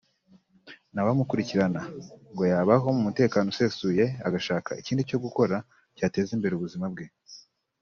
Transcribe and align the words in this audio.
nta 0.93 1.01
wamukurikirana 1.07 1.81
ngo 2.31 2.43
yabaho 2.51 2.87
mu 2.95 3.01
mutekano 3.07 3.47
usesuye 3.53 4.05
agashaka 4.27 4.69
ikindi 4.81 5.07
cyo 5.09 5.17
gukora 5.25 5.55
cyateza 5.97 6.31
imbere 6.37 6.53
ubuzima 6.55 6.87
bwe 6.93 7.05